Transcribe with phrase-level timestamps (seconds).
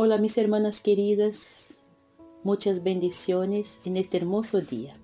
[0.00, 1.80] Hola mis hermanas queridas,
[2.44, 4.96] muchas bendiciones en este hermoso día.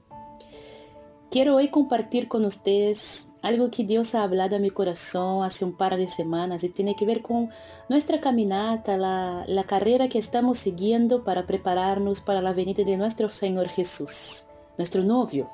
[1.32, 5.76] Quiero hoy compartir con ustedes algo que Dios ha hablado a mi corazón hace un
[5.76, 7.50] par de semanas y tiene que ver con
[7.88, 13.32] nuestra caminata, la, la carrera que estamos siguiendo para prepararnos para la venida de nuestro
[13.32, 14.44] Señor Jesús,
[14.78, 15.50] nuestro novio.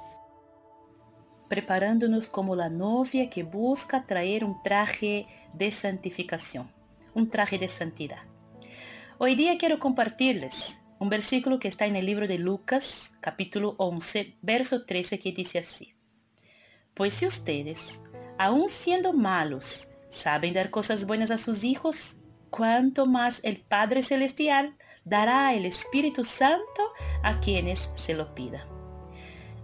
[1.49, 5.23] Preparándonos como la novia que busca traer un traje
[5.55, 6.71] de santificación,
[7.15, 8.30] un traje de santidad.
[9.23, 14.39] Hoy día quiero compartirles un versículo que está en el libro de Lucas, capítulo 11,
[14.41, 15.93] verso 13, que dice así.
[16.95, 18.03] Pues si ustedes,
[18.39, 22.17] aun siendo malos, saben dar cosas buenas a sus hijos,
[22.49, 26.83] cuánto más el Padre Celestial dará el Espíritu Santo
[27.23, 28.67] a quienes se lo pidan.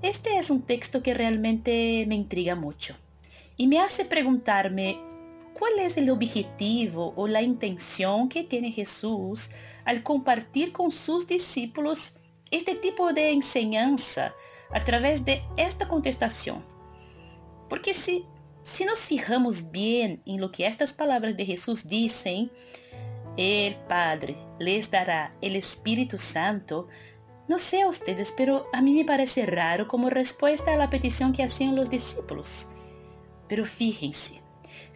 [0.03, 2.99] Este es un texto que realmente me intriga mucho
[3.57, 4.99] y me hace preguntarme
[5.59, 9.49] ¿Cuál es el objetivo o la intención que tiene Jesús
[9.87, 12.17] al compartir con sus discípulos
[12.51, 14.35] este tipo de enseñanza
[14.71, 16.63] a través de esta contestación?
[17.71, 18.27] Porque si,
[18.63, 22.51] si nos fijamos bien en lo que estas palabras de Jesús dicen,
[23.39, 26.87] el Padre les dará el Espíritu Santo,
[27.49, 31.33] no sé a ustedes, pero a mí me parece raro como respuesta a la petición
[31.33, 32.67] que hacían los discípulos.
[33.49, 34.43] Pero fíjense,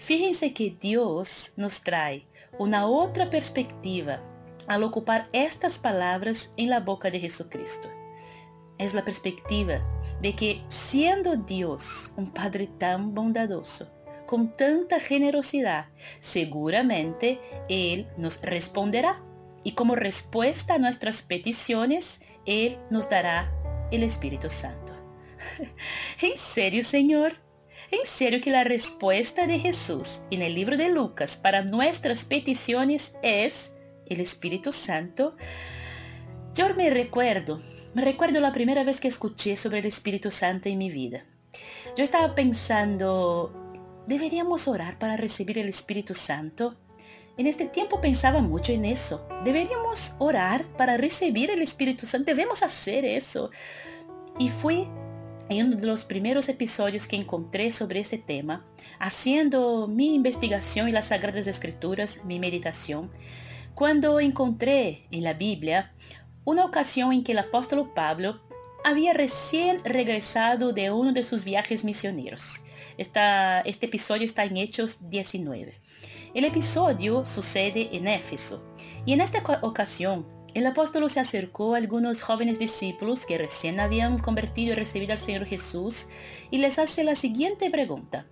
[0.00, 2.26] Fíjense que Dios nos trae
[2.58, 4.22] una otra perspectiva
[4.66, 7.90] al ocupar estas palabras en la boca de Jesucristo.
[8.78, 9.82] Es la perspectiva
[10.22, 13.92] de que siendo Dios un Padre tan bondadoso,
[14.26, 15.90] con tanta generosidad,
[16.20, 19.22] seguramente Él nos responderá
[19.64, 23.52] y como respuesta a nuestras peticiones, Él nos dará
[23.92, 24.94] el Espíritu Santo.
[26.22, 27.49] ¿En serio, Señor?
[27.92, 33.14] En serio que la respuesta de Jesús en el libro de Lucas para nuestras peticiones
[33.20, 33.72] es
[34.06, 35.34] el Espíritu Santo.
[36.54, 37.60] Yo me recuerdo,
[37.94, 41.24] me recuerdo la primera vez que escuché sobre el Espíritu Santo en mi vida.
[41.96, 43.52] Yo estaba pensando,
[44.06, 46.76] ¿deberíamos orar para recibir el Espíritu Santo?
[47.36, 49.26] En este tiempo pensaba mucho en eso.
[49.44, 52.30] Deberíamos orar para recibir el Espíritu Santo.
[52.30, 53.50] Debemos hacer eso.
[54.38, 54.86] Y fui
[55.50, 58.64] en uno de los primeros episodios que encontré sobre este tema,
[59.00, 63.10] haciendo mi investigación en las Sagradas Escrituras, mi meditación,
[63.74, 65.92] cuando encontré en la Biblia
[66.44, 68.40] una ocasión en que el apóstol Pablo
[68.84, 72.62] había recién regresado de uno de sus viajes misioneros.
[72.96, 75.74] este episodio está en Hechos 19.
[76.32, 78.62] El episodio sucede en Éfeso
[79.04, 84.18] y en esta ocasión el apóstol se acercó a algunos jóvenes discípulos que recién habían
[84.18, 86.08] convertido y recibido al Señor Jesús
[86.50, 88.26] y les hace la siguiente pregunta.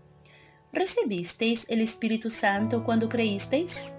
[0.72, 3.94] ¿Recibisteis el Espíritu Santo cuando creísteis?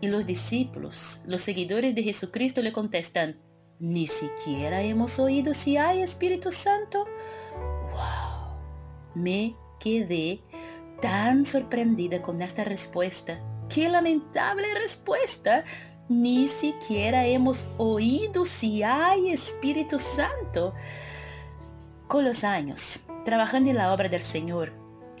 [0.00, 3.40] Y los discípulos, los seguidores de Jesucristo le contestan,
[3.78, 7.06] ni siquiera hemos oído si hay Espíritu Santo.
[7.92, 8.56] ¡Wow!
[9.14, 10.40] Me quedé
[11.00, 13.40] tan sorprendida con esta respuesta.
[13.68, 15.64] ¡Qué lamentable respuesta!
[16.08, 20.74] Ni siquiera hemos oído si hay Espíritu Santo.
[22.06, 24.72] Con los años, trabajando en la obra del Señor,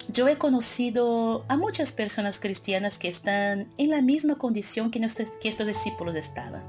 [0.08, 5.00] yo he conocido a muchas personas cristianas que están en la misma condición que,
[5.40, 6.62] que estos discípulos estaban.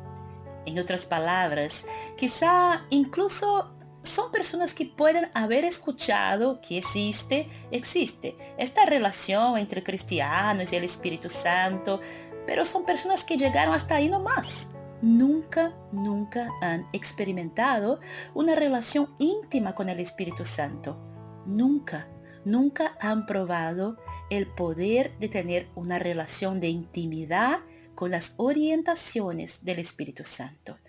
[0.66, 1.86] En otras palabras,
[2.18, 3.72] quizá incluso
[4.08, 10.84] son personas que pueden haber escuchado que existe, existe esta relación entre cristianos y el
[10.84, 12.00] Espíritu Santo,
[12.48, 14.70] pero son personas que llegaron hasta ahí nomás.
[15.02, 18.00] Nunca, nunca han experimentado
[18.34, 20.98] una relación íntima con el Espíritu Santo.
[21.46, 22.08] Nunca,
[22.46, 23.98] nunca han probado
[24.32, 27.60] el poder de tener una relación de intimidad
[27.94, 30.80] con las orientaciones del Espíritu Santo.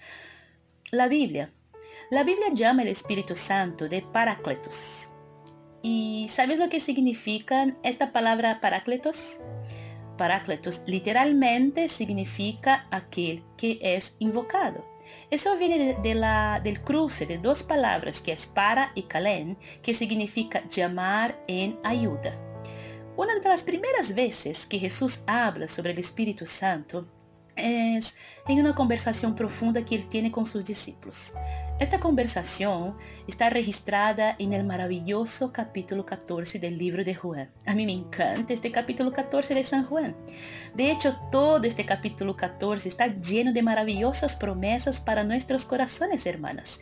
[0.90, 1.52] La Biblia,
[2.10, 5.10] la Biblia llama el Espíritu Santo de Parácletos.
[5.82, 9.42] ¿Y sabes lo que significa esta palabra Parácletos?
[10.18, 14.84] Parácletos literalmente significa aquel que es invocado.
[15.30, 19.94] Eso viene de, la, del cruce de dos palabras que es para y calen, que
[19.94, 22.36] significa llamar en ayuda.
[23.16, 27.06] Una de las primeras veces que Jesús habla sobre el Espíritu Santo
[27.58, 28.16] es
[28.48, 31.34] en una conversación profunda que él tiene con sus discípulos.
[31.78, 32.96] Esta conversación
[33.28, 37.50] está registrada en el maravilloso capítulo 14 del libro de Juan.
[37.66, 40.16] A mí me encanta este capítulo 14 de San Juan.
[40.74, 46.80] De hecho, todo este capítulo 14 está lleno de maravillosas promesas para nuestros corazones, hermanas.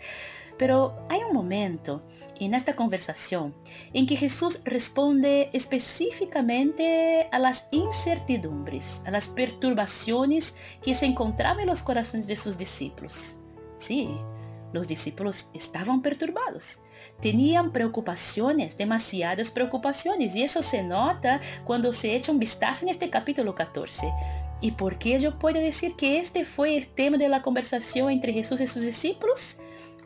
[0.58, 2.02] Pero hay un momento
[2.40, 3.54] en esta conversación
[3.92, 11.66] en que Jesús responde específicamente a las incertidumbres, a las perturbaciones que se encontraban en
[11.66, 13.36] los corazones de sus discípulos.
[13.76, 14.08] Sí,
[14.72, 16.80] los discípulos estaban perturbados.
[17.20, 23.10] Tenían preocupaciones, demasiadas preocupaciones, y eso se nota cuando se echa un vistazo en este
[23.10, 24.12] capítulo 14.
[24.60, 28.32] ¿Y por qué yo puedo decir que este fue el tema de la conversación entre
[28.32, 29.58] Jesús y sus discípulos?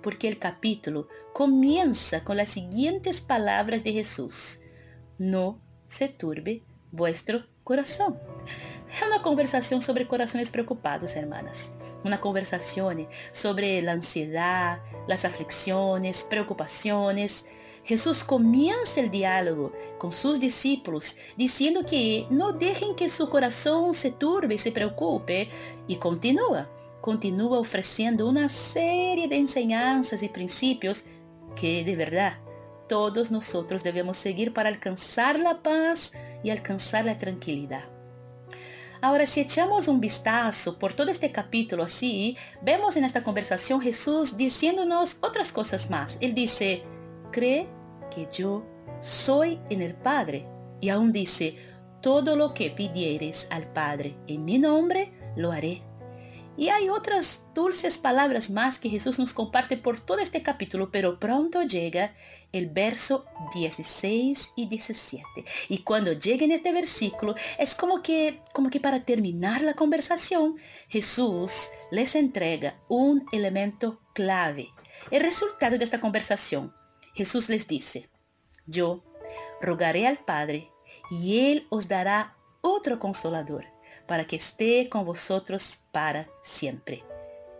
[0.03, 4.61] Porque el capítulo comienza con las siguientes palabras de Jesús.
[5.19, 6.63] No se turbe
[6.93, 8.19] vuestro corazón.
[8.93, 11.73] Es una conversación sobre corazones preocupados, hermanas.
[12.05, 17.47] Una conversación sobre la ansiedad, las aflicciones, preocupaciones.
[17.85, 24.11] Jesús comienza el diálogo con sus discípulos diciendo que no dejen que su corazón se
[24.11, 25.49] turbe y se preocupe
[25.87, 26.69] y continúa.
[27.01, 31.05] Continúa ofreciendo una serie de enseñanzas y principios
[31.57, 32.39] que de verdad
[32.89, 36.13] todos nosotros debemos seguir para alcanzar la paz
[36.43, 37.85] y alcanzar la tranquilidad.
[39.03, 44.37] Ahora, si echamos un vistazo por todo este capítulo así, vemos en esta conversación Jesús
[44.37, 46.19] diciéndonos otras cosas más.
[46.21, 46.83] Él dice,
[47.33, 47.67] cree
[48.15, 48.67] que yo
[49.01, 50.47] soy en el Padre.
[50.83, 51.55] Y aún dice,
[52.03, 55.83] todo lo que pidieres al Padre en mi nombre, lo haré
[56.57, 61.19] y hay otras dulces palabras más que Jesús nos comparte por todo este capítulo, pero
[61.19, 62.15] pronto llega
[62.53, 63.25] el verso
[63.55, 65.25] 16 y 17.
[65.69, 70.57] Y cuando llega en este versículo, es como que, como que para terminar la conversación,
[70.89, 74.69] Jesús les entrega un elemento clave.
[75.11, 76.75] El resultado de esta conversación,
[77.15, 78.11] Jesús les dice,
[78.67, 79.05] yo
[79.63, 80.71] rogaré al Padre
[81.11, 83.70] y Él os dará otro consolador
[84.11, 87.05] para que esté con vosotros para siempre.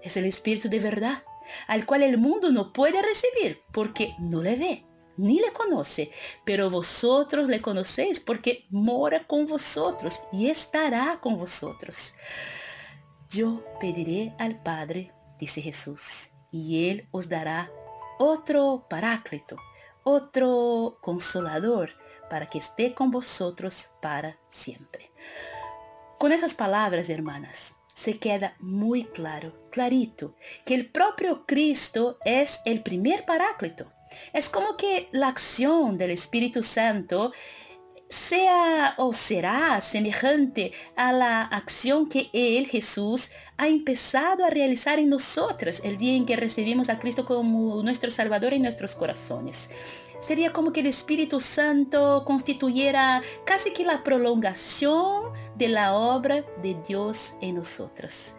[0.03, 1.23] Es el Espíritu de verdad,
[1.69, 4.85] al cual el mundo no puede recibir porque no le ve
[5.17, 6.11] ni le conoce,
[6.45, 12.15] pero vosotros le conocéis porque mora con vosotros y estará con vosotros.
[13.29, 17.71] Yo pediré al Padre, dice Jesús, y Él os dará
[18.19, 19.57] otro paráclito,
[20.03, 21.91] otro consolador,
[22.29, 25.13] para que esté con vosotros para siempre.
[26.21, 30.37] Con esas palabras, hermanas, se queda muy claro, clarito,
[30.67, 33.91] que el propio Cristo es el primer paráclito.
[34.35, 37.33] Es como que la acción del Espíritu Santo
[38.11, 45.09] sea o será semejante a la acción que Él, Jesús, ha empezado a realizar en
[45.09, 49.71] nosotras el día en que recibimos a Cristo como nuestro Salvador en nuestros corazones
[50.21, 56.77] sería como que el Espíritu Santo constituyera casi que la prolongación de la obra de
[56.87, 58.35] Dios en nosotros.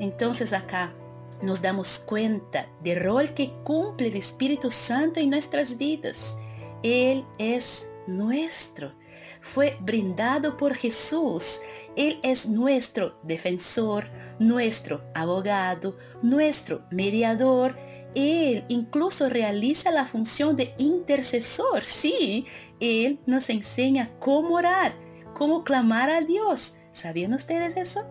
[0.00, 0.94] Entonces acá
[1.42, 6.36] nos damos cuenta del rol que cumple el Espíritu Santo en nuestras vidas.
[6.82, 8.92] Él es nuestro.
[9.40, 11.60] Fue brindado por Jesús.
[11.94, 14.08] Él es nuestro defensor,
[14.38, 17.76] nuestro abogado, nuestro mediador
[18.16, 21.84] él incluso realiza la función de intercesor.
[21.84, 22.46] Sí,
[22.80, 24.96] Él nos enseña cómo orar,
[25.34, 26.74] cómo clamar a Dios.
[26.92, 28.06] ¿Sabían ustedes eso?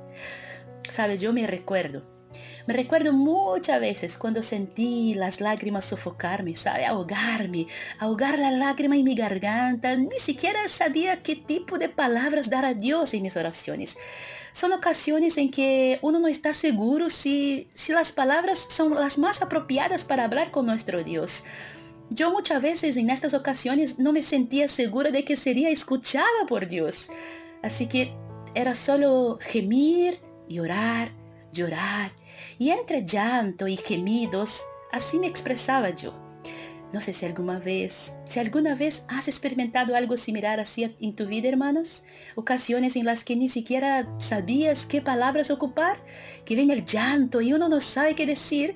[0.88, 2.06] Sabe, yo me recuerdo.
[2.68, 6.86] Me recuerdo muchas veces cuando sentí las lágrimas sofocarme, ¿sabe?
[6.86, 7.66] Ahogarme,
[7.98, 9.96] ahogar la lágrima en mi garganta.
[9.96, 13.98] Ni siquiera sabía qué tipo de palabras dar a Dios en mis oraciones
[14.56, 19.42] son ocasiones en que uno no está seguro si, si las palabras son las más
[19.42, 21.44] apropiadas para hablar con nuestro Dios.
[22.10, 26.68] Yo muchas veces en estas ocasiones no me sentía segura de que sería escuchada por
[26.68, 27.10] Dios.
[27.64, 28.14] Así que
[28.54, 31.12] era solo gemir y orar,
[31.52, 32.14] llorar.
[32.58, 36.25] Y entre llanto y gemidos, así me expresaba yo.
[36.96, 41.26] No sé si alguna vez, si alguna vez has experimentado algo similar así en tu
[41.26, 42.06] vida, hermanas.
[42.36, 46.02] Ocasiones en las que ni siquiera sabías qué palabras ocupar,
[46.46, 48.76] que viene el llanto y uno no sabe qué decir.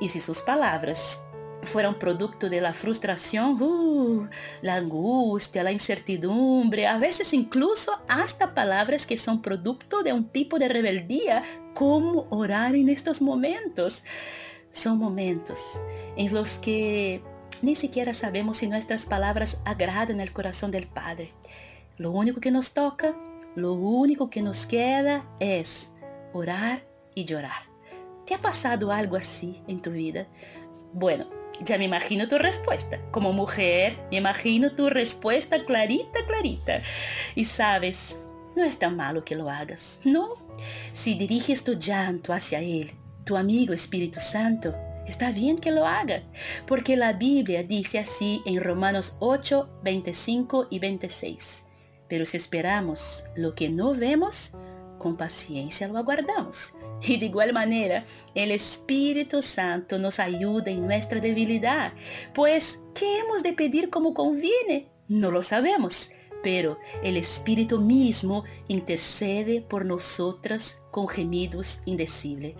[0.00, 1.18] Y si sus palabras
[1.64, 4.28] fueron producto de la frustración, uh,
[4.62, 10.60] la angustia, la incertidumbre, a veces incluso hasta palabras que son producto de un tipo
[10.60, 11.42] de rebeldía,
[11.74, 14.04] ¿cómo orar en estos momentos?
[14.72, 15.80] Son momentos
[16.16, 17.22] en los que
[17.62, 21.32] ni siquiera sabemos si nuestras palabras agradan el corazón del Padre.
[21.98, 23.14] Lo único que nos toca,
[23.54, 25.90] lo único que nos queda es
[26.32, 27.68] orar y llorar.
[28.24, 30.28] ¿Te ha pasado algo así en tu vida?
[30.92, 31.28] Bueno,
[31.62, 33.00] ya me imagino tu respuesta.
[33.10, 36.80] Como mujer, me imagino tu respuesta clarita, clarita.
[37.34, 38.18] Y sabes,
[38.56, 40.30] no es tan malo que lo hagas, ¿no?
[40.92, 42.92] Si diriges tu llanto hacia Él,
[43.24, 44.74] tu amigo Espíritu Santo,
[45.06, 46.22] está bien que lo haga,
[46.66, 51.64] porque la Biblia dice así en Romanos 8, 25 y 26.
[52.08, 54.52] Pero si esperamos lo que no vemos,
[54.98, 56.74] con paciencia lo aguardamos.
[57.02, 61.94] Y de igual manera, el Espíritu Santo nos ayuda en nuestra debilidad,
[62.34, 64.88] pues ¿qué hemos de pedir como conviene?
[65.08, 66.10] No lo sabemos,
[66.42, 72.54] pero el Espíritu mismo intercede por nosotras con gemidos indecibles.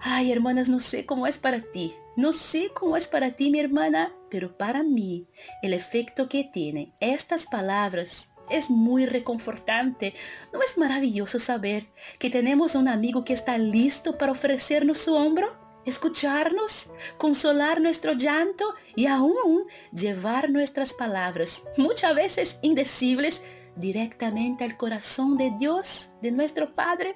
[0.00, 1.94] Ay, hermanas, no sé cómo es para ti.
[2.16, 5.26] No sé cómo es para ti, mi hermana, pero para mí
[5.62, 10.14] el efecto que tiene estas palabras es muy reconfortante.
[10.52, 11.86] ¿No es maravilloso saber
[12.18, 15.63] que tenemos un amigo que está listo para ofrecernos su hombro?
[15.84, 23.42] Escucharnos, consolar nuestro llanto y aún llevar nuestras palabras, muchas veces indecibles,
[23.76, 27.14] directamente al corazón de Dios, de nuestro Padre.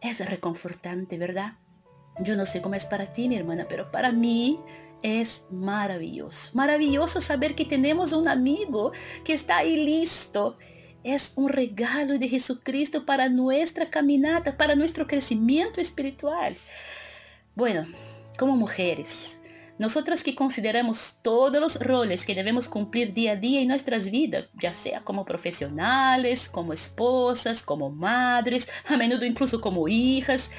[0.00, 1.54] Es reconfortante, ¿verdad?
[2.20, 4.60] Yo no sé cómo es para ti, mi hermana, pero para mí
[5.02, 6.50] es maravilloso.
[6.54, 8.92] Maravilloso saber que tenemos un amigo
[9.24, 10.56] que está ahí listo.
[11.04, 16.56] Es un regalo de Jesucristo para nuestra caminata, para nuestro crecimiento espiritual.
[17.58, 17.86] Bueno,
[18.38, 19.40] como mujeres,
[19.80, 24.44] nosotras que consideramos todos los roles que debemos cumplir día a día en nuestras vidas,
[24.62, 30.52] ya sea como profesionales, como esposas, como madres, a menudo incluso como hijas,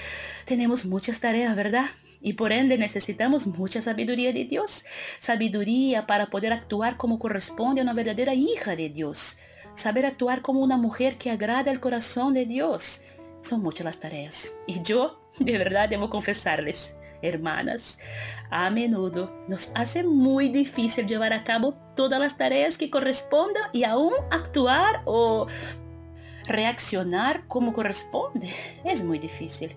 [0.44, 1.86] tenemos muchas tareas, ¿verdad?
[2.20, 4.84] Y por ende necesitamos mucha sabiduría de Dios.
[5.22, 9.38] Sabiduría para poder actuar como corresponde a una verdadera hija de Dios.
[9.74, 13.00] Saber actuar como una mujer que agrada el corazón de Dios.
[13.40, 14.54] Son muchas las tareas.
[14.68, 18.00] Y yo, de verdad, debo confesarles, hermanas,
[18.50, 23.84] a menudo nos hace muy difícil llevar a cabo todas las tareas que correspondan y
[23.84, 25.48] aún actuar o
[26.46, 28.50] reaccionar como corresponde.
[28.84, 29.76] Es muy difícil.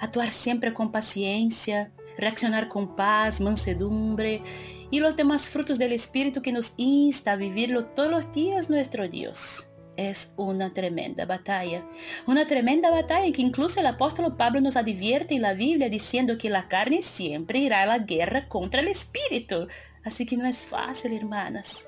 [0.00, 4.42] Actuar siempre con paciencia, reaccionar con paz, mansedumbre
[4.90, 9.08] y los demás frutos del Espíritu que nos insta a vivirlo todos los días nuestro
[9.08, 9.67] Dios
[9.98, 11.84] es una tremenda batalla.
[12.26, 16.48] Una tremenda batalla que incluso el apóstol Pablo nos advierte en la Biblia diciendo que
[16.48, 19.66] la carne siempre irá a la guerra contra el espíritu.
[20.04, 21.86] Así que no es fácil, hermanas.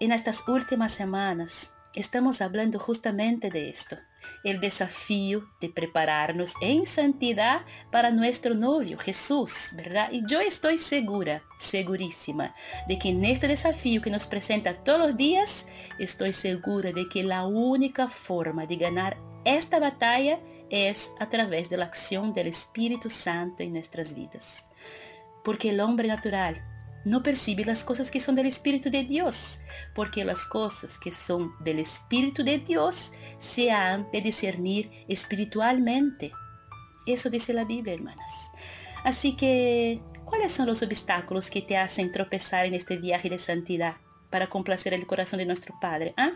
[0.00, 3.98] En estas últimas semanas estamos hablando justamente de esto
[4.44, 10.08] el desafío de prepararnos en santidad para nuestro novio Jesús, ¿verdad?
[10.10, 12.54] Y yo estoy segura, segurísima,
[12.88, 15.66] de que en este desafío que nos presenta todos los días,
[15.98, 22.32] estoy segura de que la única forma de ganar esta batalla es a través acción
[22.32, 24.68] del Espíritu Santo en nuestras vidas.
[25.44, 26.71] Porque el hombre natural
[27.04, 29.60] no percibe las cosas que son del Espíritu de Dios,
[29.94, 36.32] porque las cosas que son del Espíritu de Dios se han de discernir espiritualmente.
[37.06, 38.52] Eso dice la Biblia, hermanas.
[39.04, 43.96] Así que, ¿cuáles son los obstáculos que te hacen tropezar en este viaje de santidad
[44.30, 46.14] para complacer el corazón de nuestro Padre?
[46.16, 46.32] ¿Ah?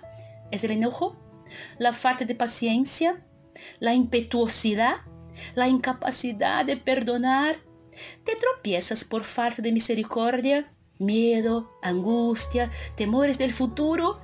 [0.50, 1.16] ¿Es el enojo?
[1.78, 3.24] ¿La falta de paciencia?
[3.78, 4.96] ¿La impetuosidad?
[5.54, 7.65] ¿La incapacidad de perdonar?
[8.24, 10.68] ¿Te tropiezas por falta de misericordia?
[10.98, 14.20] ¿Miedo, angustia, temores del futuro?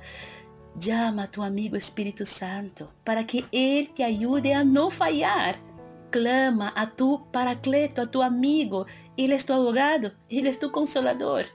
[0.79, 5.57] Llama a tu amigo Espíritu Santo para que Él te ayude a no fallar.
[6.09, 8.85] Clama a tu paracleto, a tu amigo.
[9.17, 11.45] Él es tu abogado, Él es tu consolador.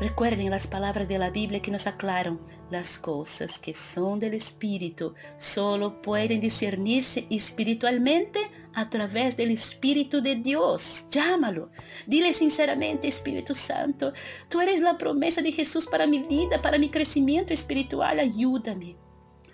[0.00, 5.14] Recuerden las palabras de la Biblia que nos aclaran, las cosas que son del Espíritu
[5.36, 8.40] solo pueden discernirse espiritualmente
[8.74, 11.06] a través del Espíritu de Dios.
[11.10, 11.70] Llámalo.
[12.06, 14.12] Dile sinceramente, Espíritu Santo,
[14.48, 18.18] tú eres la promesa de Jesús para mi vida, para mi crecimiento espiritual.
[18.18, 18.96] Ayúdame.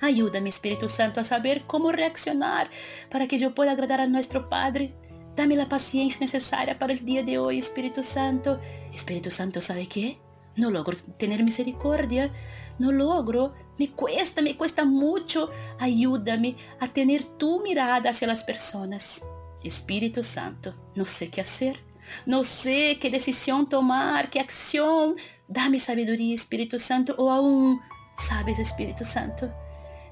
[0.00, 2.70] Ayúdame, Espíritu Santo, a saber cómo reaccionar
[3.10, 4.94] para que yo pueda agradar a nuestro Padre.
[5.36, 8.60] Dame la paciencia necesaria para el día de hoy, Espíritu Santo.
[8.92, 10.18] Espíritu Santo, ¿sabe qué?
[10.56, 12.32] No logro tener misericordia,
[12.78, 15.50] no logro, me cuesta, me cuesta mucho.
[15.78, 19.22] Ayúdame a tener tu mirada hacia las personas.
[19.62, 21.80] Espíritu Santo, no sé qué hacer,
[22.26, 25.14] no sé qué decisión tomar, qué acción.
[25.48, 27.80] Dame sabiduría, Espíritu Santo, o aún,
[28.16, 29.52] sabes, Espíritu Santo,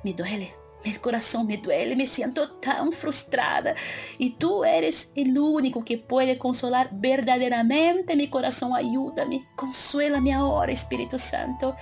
[0.04, 0.54] me duele,
[0.85, 3.75] el corazón me duele, me siento tan frustrada.
[4.16, 8.75] Y tú eres el único que puede consolar verdaderamente mi corazón.
[8.75, 11.75] Ayúdame, consuélame ahora, Espíritu Santo.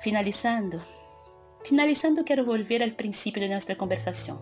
[0.00, 0.82] Finalizando,
[1.64, 4.40] finalizando quiero volver al principio de nuestra conversación,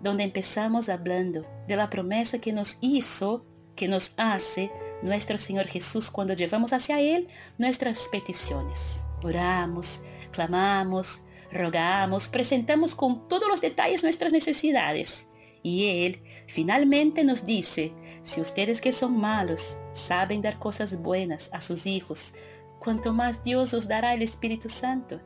[0.00, 3.46] donde empezamos hablando de la promesa que nos hizo,
[3.76, 4.72] que nos hace
[5.02, 9.04] nuestro Señor Jesús cuando llevamos hacia Él nuestras peticiones.
[9.22, 15.26] Oramos, clamamos, rogamos, presentamos con todos los detalles nuestras necesidades
[15.62, 21.60] Y Él finalmente nos dice, si ustedes que son malos saben dar cosas buenas a
[21.60, 22.34] sus hijos,
[22.78, 25.20] cuanto más Dios os dará el Espíritu Santo,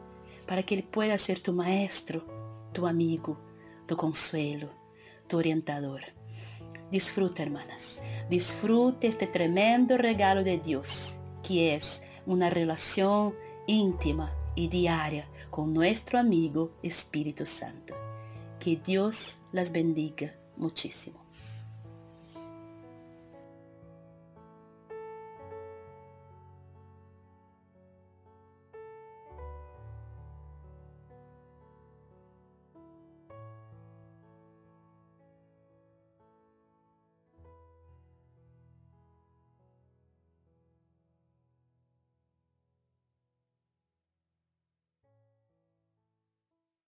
[0.47, 2.25] para que Él pueda ser tu maestro,
[2.73, 3.38] tu amigo,
[3.87, 4.71] tu consuelo,
[5.29, 6.00] tu orientador.
[6.91, 13.35] Disfruta, hermanas, disfrute este tremendo regalo de Dios, que es una relación
[13.67, 17.95] íntima y diaria con nuestro amigo Espíritu Santo.
[18.59, 21.22] Que Dios las bendiga muchísimo.